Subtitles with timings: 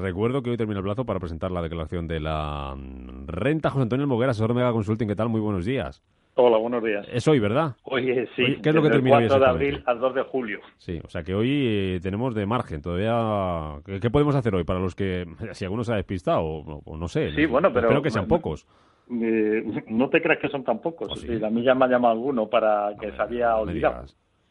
[0.00, 2.76] Recuerdo que hoy termina el plazo para presentar la declaración de la
[3.26, 3.70] renta.
[3.70, 5.28] José Antonio Almoguera, asesor Mega Consulting, ¿qué tal?
[5.28, 6.00] Muy buenos días.
[6.36, 7.04] Hola, buenos días.
[7.12, 7.74] Es hoy, ¿verdad?
[7.82, 8.58] Hoy sí.
[8.62, 10.60] ¿Qué es lo que termina el hoy 4 de abril al 2 de julio.
[10.78, 11.50] Sí, o sea que hoy
[11.96, 13.80] eh, tenemos de margen todavía.
[13.84, 16.96] ¿Qué, qué podemos hacer hoy para los que, si alguno se ha despistado o, o
[16.96, 17.32] no sé?
[17.32, 18.68] Sí, bueno, pero- Espero que sean pocos.
[19.10, 21.08] Eh, no te creas que son tan pocos.
[21.10, 21.26] Oh, sí.
[21.36, 24.04] Sí, a mí ya me ha llamado alguno para que me- se había olvidado.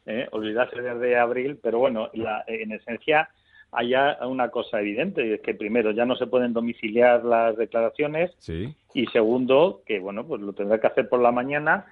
[0.05, 0.27] ¿eh?
[0.33, 3.30] Olvidarse desde abril, pero bueno, la- en esencia
[3.71, 7.55] hay ya una cosa evidente, y es que primero ya no se pueden domiciliar las
[7.57, 8.73] declaraciones Sí.
[8.93, 11.85] y segundo, que bueno, pues lo tendrá que hacer por la mañana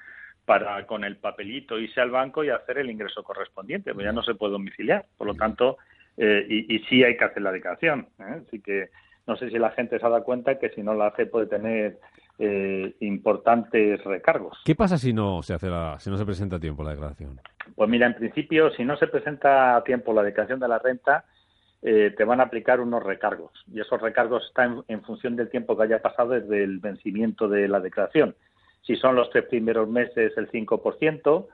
[0.45, 4.23] para con el papelito irse al banco y hacer el ingreso correspondiente, pues ya no
[4.23, 5.77] se puede domiciliar, por lo tanto,
[6.15, 8.41] eh, y, y sí hay que hacer la declaración, ¿eh?
[8.47, 8.89] así que
[9.27, 11.47] no sé si la gente se ha dado cuenta que si no la hace puede
[11.47, 11.99] tener
[12.39, 14.57] eh, importantes recargos.
[14.63, 17.39] ¿Qué pasa si no se hace la, si no se presenta a tiempo la declaración?
[17.75, 21.25] Pues mira, en principio, si no se presenta a tiempo la declaración de la renta,
[21.89, 23.51] eh, te van a aplicar unos recargos.
[23.73, 27.69] Y esos recargos están en función del tiempo que haya pasado desde el vencimiento de
[27.69, 28.35] la declaración.
[28.81, 31.47] Si son los tres primeros meses, el 5%.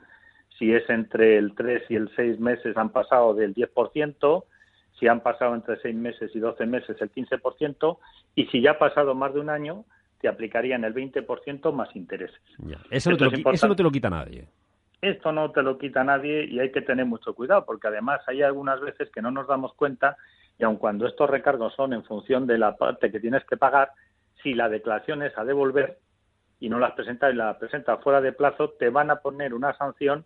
[0.58, 4.44] Si es entre el 3 y el 6 meses, han pasado del 10%.
[5.00, 7.98] Si han pasado entre 6 meses y 12 meses, el 15%.
[8.36, 9.86] Y si ya ha pasado más de un año,
[10.20, 12.40] te aplicarían el 20% más intereses.
[12.60, 12.78] Ya.
[12.90, 13.56] Eso, no Esto te lo, es qui- importante.
[13.58, 14.48] eso no te lo quita nadie.
[15.04, 18.42] Esto no te lo quita nadie y hay que tener mucho cuidado porque además hay
[18.42, 20.16] algunas veces que no nos damos cuenta
[20.58, 23.92] y aun cuando estos recargos son en función de la parte que tienes que pagar,
[24.42, 26.00] si la declaración es a devolver
[26.62, 29.74] y no las presentas y la presentas fuera de plazo, te van a poner una
[29.78, 30.24] sanción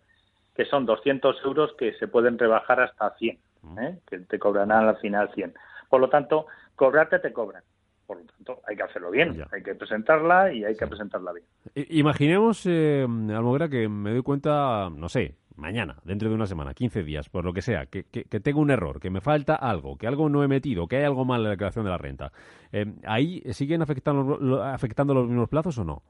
[0.54, 3.38] que son 200 euros que se pueden rebajar hasta 100,
[3.80, 3.98] ¿eh?
[4.06, 5.54] que te cobrarán al final 100.
[5.88, 7.64] Por lo tanto, cobrarte te cobran.
[8.08, 9.46] Por lo tanto, hay que hacerlo bien, Ya.
[9.52, 11.44] hay que presentarla y hay que presentarla bien.
[11.90, 17.02] Imaginemos, eh, Almoguera, que me doy cuenta, no sé, mañana, dentro de una semana, 15
[17.02, 19.98] días, por lo que sea, que, que- que tengo un error, que me falta algo,
[19.98, 22.32] que algo no he metido, que hay algo mal en la declaración de la renta.
[22.72, 26.02] Eh, ¿Ahí siguen afectando, lo- afectando los mismos plazos o no?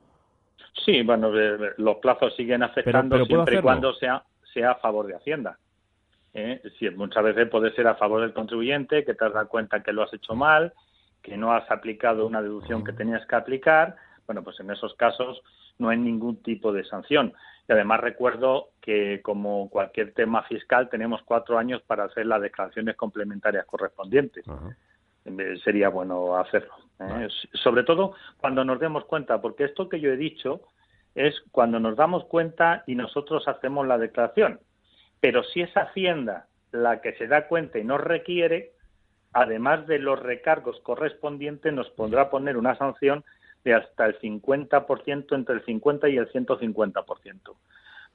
[0.84, 4.22] Sí, bueno, eh, los plazos siguen afectando pero ¿puedo siempre y cuando sea,
[4.54, 5.58] sea a favor de Hacienda.
[6.32, 6.62] ¿eh?
[6.78, 9.92] Sí, muchas veces puede ser a favor del contribuyente, que te has dado cuenta que
[9.92, 10.72] lo has hecho mal,
[11.28, 13.96] que no has aplicado una deducción que tenías que aplicar.
[14.26, 15.42] Bueno, pues en esos casos
[15.78, 17.32] no hay ningún tipo de sanción.
[17.68, 22.96] Y además recuerdo que, como cualquier tema fiscal, tenemos cuatro años para hacer las declaraciones
[22.96, 24.44] complementarias correspondientes
[25.24, 26.74] eh, sería bueno hacerlo.
[27.00, 27.04] ¿eh?
[27.04, 27.28] Vale.
[27.52, 30.62] Sobre todo cuando nos demos cuenta, porque esto que yo he dicho
[31.14, 34.60] es cuando nos damos cuenta y nosotros hacemos la declaración.
[35.20, 38.72] Pero si es Hacienda la que se da cuenta y nos requiere,
[39.32, 43.24] además de los recargos correspondientes, nos podrá poner una sanción
[43.64, 47.56] de hasta el 50%, entre el 50 y el 150%.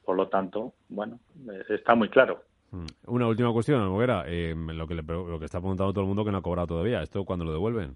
[0.06, 1.20] Por lo tanto, bueno,
[1.50, 2.44] eh, está muy claro.
[2.72, 2.86] Mm.
[3.08, 4.24] Una última cuestión, Almoguera.
[4.28, 6.42] Eh, lo, que le pre- lo que está preguntando todo el mundo que no ha
[6.42, 7.02] cobrado todavía.
[7.02, 7.96] ¿Esto cuándo lo devuelven?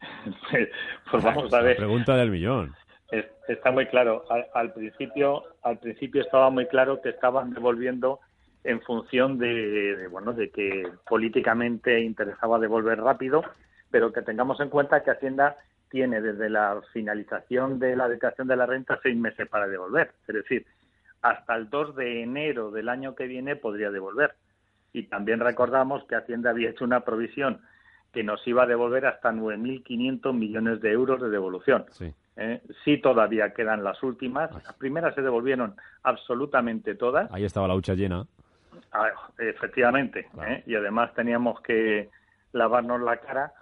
[1.10, 1.76] pues vamos a La ver.
[1.76, 2.74] pregunta del millón.
[3.10, 4.24] Es- Está muy claro.
[4.30, 8.20] Al, al principio, al principio estaba muy claro que estaban devolviendo
[8.64, 13.42] en función de, de, bueno, de que políticamente interesaba devolver rápido,
[13.90, 15.56] pero que tengamos en cuenta que Hacienda
[15.88, 20.12] tiene desde la finalización de la declaración de la renta seis meses para devolver.
[20.26, 20.66] Es decir,
[21.22, 24.34] hasta el 2 de enero del año que viene podría devolver.
[24.92, 27.60] Y también recordamos que Hacienda había hecho una provisión
[28.12, 31.84] que nos iba a devolver hasta 9.500 millones de euros de devolución.
[31.90, 32.12] Sí.
[32.36, 32.62] ¿eh?
[32.84, 34.50] Sí, todavía quedan las últimas.
[34.52, 37.30] Las primeras se devolvieron absolutamente todas.
[37.32, 38.26] Ahí estaba la hucha llena.
[38.92, 40.26] Ah, efectivamente.
[40.32, 40.52] Claro.
[40.52, 40.62] ¿eh?
[40.66, 42.08] Y además teníamos que
[42.52, 43.52] lavarnos la cara.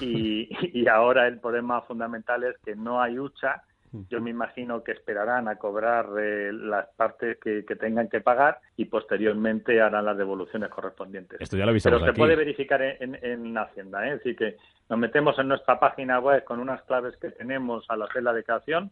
[0.00, 0.48] Y,
[0.80, 3.62] y ahora el problema fundamental es que no hay hucha.
[4.08, 8.58] Yo me imagino que esperarán a cobrar eh, las partes que, que tengan que pagar
[8.74, 11.38] y posteriormente harán las devoluciones correspondientes.
[11.42, 12.18] Esto ya lo Pero se aquí.
[12.18, 14.12] puede verificar en, en- en Hacienda, ¿eh?
[14.12, 14.56] Así que
[14.88, 18.90] nos metemos en nuestra página web con unas claves que tenemos al hacer la declaración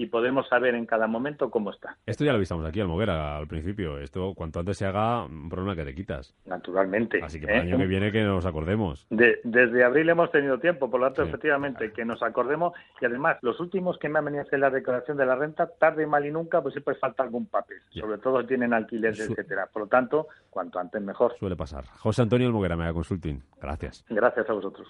[0.00, 1.98] y podemos saber en cada momento cómo está.
[2.06, 3.98] Esto ya lo avisamos aquí, Almoguera, al principio.
[3.98, 6.34] Esto, cuanto antes se haga, un problema que te quitas.
[6.46, 7.20] Naturalmente.
[7.22, 7.68] Así que para el ¿eh?
[7.72, 9.06] año que viene que nos acordemos.
[9.10, 11.28] De- desde abril hemos tenido tiempo, por lo tanto, Sí.
[11.28, 12.72] efectivamente, que nos acordemos.
[13.02, 15.66] Y además, los últimos que me han venido a hacer la declaración de la renta,
[15.78, 17.76] tarde, mal y nunca, pues siempre falta algún papel.
[17.90, 19.68] Sobre todo tienen alquileres, Su- etcétera.
[19.70, 21.34] Por lo tanto, cuanto antes mejor.
[21.38, 21.84] Suele pasar.
[21.98, 23.42] José Antonio Almoguera, Mega Consulting.
[23.60, 24.02] Gracias.
[24.08, 24.88] Gracias a vosotros.